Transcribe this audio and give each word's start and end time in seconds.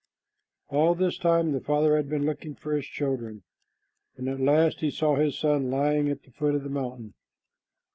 All 0.69 0.95
this 0.95 1.19
time 1.19 1.51
the 1.51 1.61
father 1.61 1.95
had 1.95 2.09
been 2.09 2.25
looking 2.25 2.55
for 2.55 2.75
his 2.75 2.87
children, 2.87 3.43
and 4.17 4.27
at 4.29 4.39
last 4.39 4.79
he 4.79 4.89
saw 4.89 5.15
his 5.15 5.37
son 5.37 5.69
lying 5.69 6.09
at 6.09 6.23
the 6.23 6.31
foot 6.31 6.55
of 6.55 6.63
the 6.63 6.69
mountain. 6.69 7.13